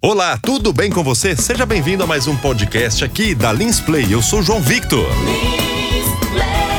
[0.00, 1.34] Olá, tudo bem com você?
[1.34, 4.06] Seja bem-vindo a mais um podcast aqui da Lins Play.
[4.08, 5.08] Eu sou João Victor.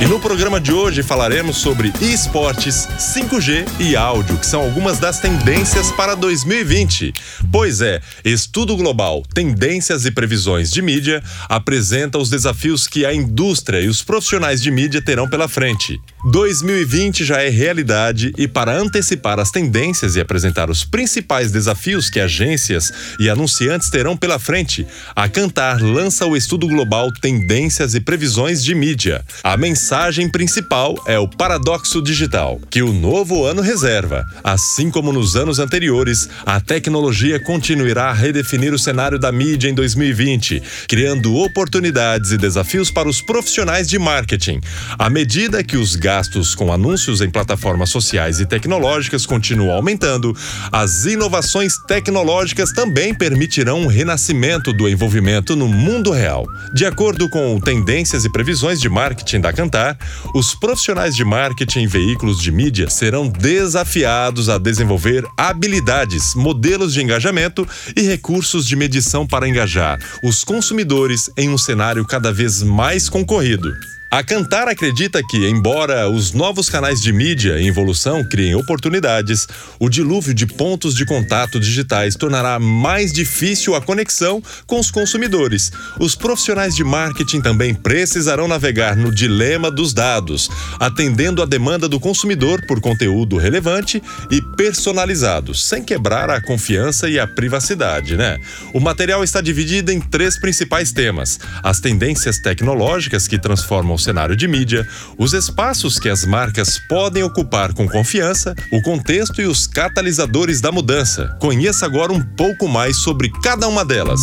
[0.00, 5.18] E no programa de hoje falaremos sobre esportes, 5G e áudio, que são algumas das
[5.18, 7.12] tendências para 2020.
[7.50, 13.80] Pois é, Estudo Global, Tendências e Previsões de Mídia apresenta os desafios que a indústria
[13.80, 16.00] e os profissionais de mídia terão pela frente.
[16.24, 22.18] 2020 já é realidade e para antecipar as tendências e apresentar os principais desafios que
[22.18, 28.64] agências e anunciantes terão pela frente, a Cantar lança o Estudo Global Tendências e Previsões
[28.64, 29.24] de Mídia.
[29.44, 34.26] A mensagem principal é o paradoxo digital, que o novo ano reserva.
[34.42, 39.74] Assim como nos anos anteriores, a tecnologia continuará a redefinir o cenário da mídia em
[39.74, 44.60] 2020, criando oportunidades e desafios para os profissionais de marketing.
[44.98, 50.34] À medida que os gastos com anúncios em plataformas sociais e tecnológicas continuam aumentando,
[50.72, 56.46] as inovações tecnológicas também permitirão um renascimento do envolvimento no mundo real.
[56.72, 59.98] De acordo com tendências e previsões de marketing da Cantar,
[60.34, 67.02] os profissionais de marketing em veículos de mídia serão desafiados a desenvolver habilidades, modelos de
[67.02, 73.10] engajamento e recursos de medição para engajar os consumidores em um cenário cada vez mais
[73.10, 73.97] concorrido.
[74.10, 79.46] A Cantar acredita que, embora os novos canais de mídia em evolução criem oportunidades,
[79.78, 85.70] o dilúvio de pontos de contato digitais tornará mais difícil a conexão com os consumidores.
[86.00, 90.48] Os profissionais de marketing também precisarão navegar no dilema dos dados,
[90.80, 97.18] atendendo à demanda do consumidor por conteúdo relevante e personalizado, sem quebrar a confiança e
[97.18, 98.38] a privacidade, né?
[98.72, 104.36] O material está dividido em três principais temas: as tendências tecnológicas que transformam ao cenário
[104.36, 104.86] de mídia,
[105.18, 110.70] os espaços que as marcas podem ocupar com confiança, o contexto e os catalisadores da
[110.70, 111.36] mudança.
[111.40, 114.20] Conheça agora um pouco mais sobre cada uma delas.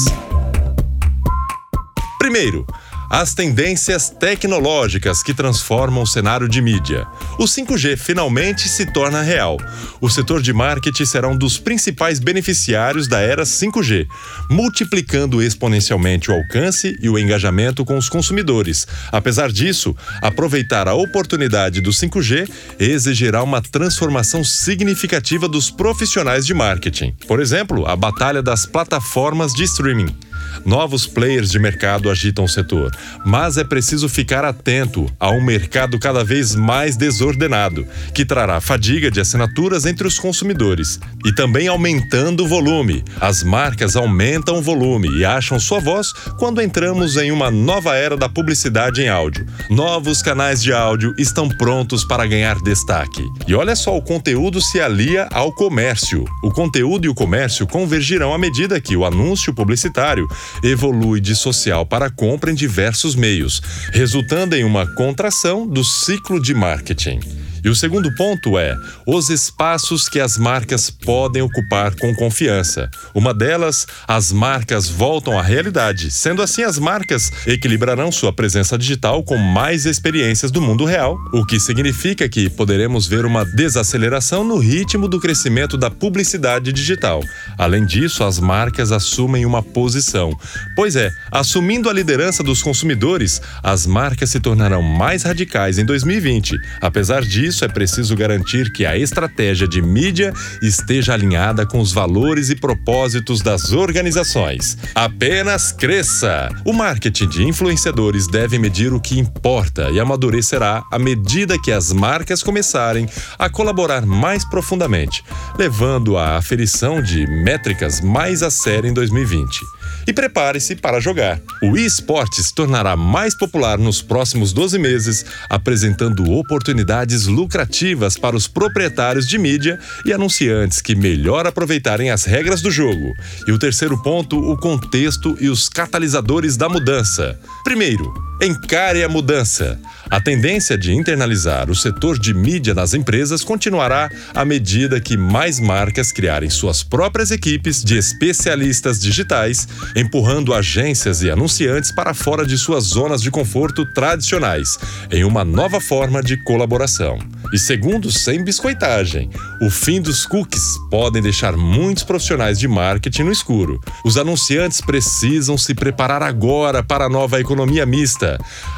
[2.17, 2.65] Primeiro,
[3.09, 7.05] as tendências tecnológicas que transformam o cenário de mídia.
[7.37, 9.57] O 5G finalmente se torna real.
[10.01, 14.07] O setor de marketing será um dos principais beneficiários da era 5G,
[14.49, 18.87] multiplicando exponencialmente o alcance e o engajamento com os consumidores.
[19.11, 22.49] Apesar disso, aproveitar a oportunidade do 5G
[22.79, 27.15] exigirá uma transformação significativa dos profissionais de marketing.
[27.27, 30.24] Por exemplo, a batalha das plataformas de streaming.
[30.65, 32.91] Novos players de mercado agitam o setor,
[33.25, 39.11] mas é preciso ficar atento a um mercado cada vez mais desordenado, que trará fadiga
[39.11, 43.03] de assinaturas entre os consumidores e também aumentando o volume.
[43.19, 48.17] As marcas aumentam o volume e acham sua voz quando entramos em uma nova era
[48.17, 49.45] da publicidade em áudio.
[49.69, 53.23] Novos canais de áudio estão prontos para ganhar destaque.
[53.47, 56.25] E olha só, o conteúdo se alia ao comércio.
[56.43, 60.27] O conteúdo e o comércio convergirão à medida que o anúncio publicitário
[60.63, 66.53] evolui de social para compra em diversos meios, resultando em uma contração do ciclo de
[66.53, 67.19] marketing.
[67.65, 72.91] E o segundo ponto é os espaços que as marcas podem ocupar com confiança.
[73.11, 76.11] Uma delas, as marcas voltam à realidade.
[76.11, 81.43] Sendo assim, as marcas equilibrarão sua presença digital com mais experiências do mundo real, o
[81.43, 87.19] que significa que poderemos ver uma desaceleração no ritmo do crescimento da publicidade digital.
[87.57, 90.37] Além disso, as marcas assumem uma posição.
[90.75, 96.57] Pois é, assumindo a liderança dos consumidores, as marcas se tornarão mais radicais em 2020.
[96.81, 101.93] Apesar disso, isso, é preciso garantir que a estratégia de mídia esteja alinhada com os
[101.93, 104.77] valores e propósitos das organizações.
[104.93, 106.49] Apenas cresça!
[106.65, 111.93] O marketing de influenciadores deve medir o que importa e amadurecerá à medida que as
[111.93, 113.07] marcas começarem
[113.39, 115.23] a colaborar mais profundamente,
[115.57, 119.61] levando à aferição de métricas mais a sério em 2020
[120.07, 121.39] e prepare-se para jogar.
[121.61, 129.27] O eSports tornará mais popular nos próximos 12 meses, apresentando oportunidades lucrativas para os proprietários
[129.27, 133.13] de mídia e anunciantes que melhor aproveitarem as regras do jogo.
[133.47, 137.39] E o terceiro ponto, o contexto e os catalisadores da mudança.
[137.63, 139.79] Primeiro, Encare a mudança.
[140.11, 145.57] A tendência de internalizar o setor de mídia nas empresas continuará à medida que mais
[145.57, 152.57] marcas criarem suas próprias equipes de especialistas digitais, empurrando agências e anunciantes para fora de
[152.57, 154.77] suas zonas de conforto tradicionais,
[155.09, 157.17] em uma nova forma de colaboração.
[157.53, 159.29] E segundo, sem biscoitagem,
[159.61, 163.79] o fim dos cookies podem deixar muitos profissionais de marketing no escuro.
[164.03, 168.24] Os anunciantes precisam se preparar agora para a nova economia mista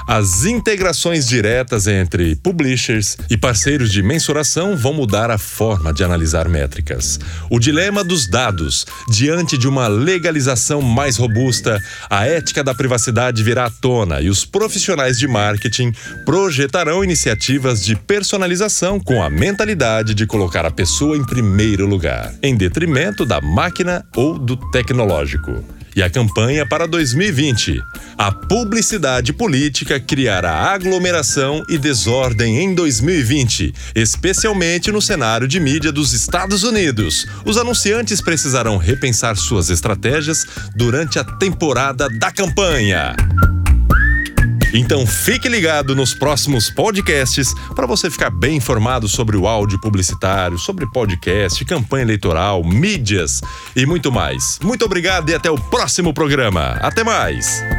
[0.08, 6.48] As integrações diretas entre publishers e parceiros de mensuração vão mudar a forma de analisar
[6.48, 7.20] métricas.
[7.50, 8.86] O dilema dos dados.
[9.12, 14.46] Diante de uma legalização mais robusta, a ética da privacidade virá à tona e os
[14.46, 15.92] profissionais de marketing
[16.26, 22.56] projetarão iniciativas de personalização com a mentalidade de colocar a pessoa em primeiro lugar, em
[22.56, 25.77] detrimento da máquina ou do tecnológico.
[25.98, 27.84] E a campanha para 2020.
[28.16, 36.14] A publicidade política criará aglomeração e desordem em 2020, especialmente no cenário de mídia dos
[36.14, 37.26] Estados Unidos.
[37.44, 40.46] Os anunciantes precisarão repensar suas estratégias
[40.76, 43.16] durante a temporada da campanha.
[44.78, 50.60] Então fique ligado nos próximos podcasts para você ficar bem informado sobre o áudio publicitário,
[50.60, 53.42] sobre podcast, campanha eleitoral, mídias
[53.76, 54.60] e muito mais.
[54.62, 56.78] Muito obrigado e até o próximo programa.
[56.80, 57.77] Até mais!